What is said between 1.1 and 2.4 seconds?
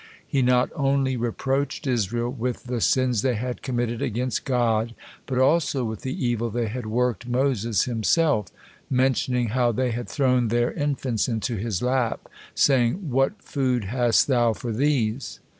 reproached Israel